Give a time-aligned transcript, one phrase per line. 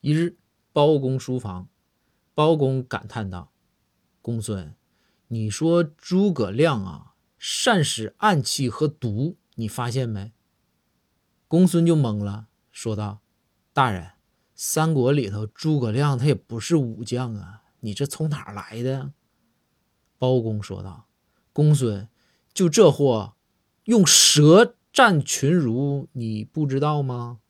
[0.00, 0.36] 一日，
[0.72, 1.68] 包公书房，
[2.32, 3.50] 包公感叹道
[4.22, 4.76] ：“公孙，
[5.26, 10.32] 你说诸葛亮啊，善使暗器和毒，你发现没？”
[11.48, 13.22] 公孙就懵了，说道
[13.74, 14.12] ：“大人，
[14.54, 19.12] 三国里头诸葛亮他也不是武将啊，你这从哪儿来的？”
[20.16, 21.08] 包公说道
[21.52, 22.08] ：“公孙，
[22.54, 23.34] 就这货，
[23.84, 27.40] 用蛇战群儒，你不知道吗？”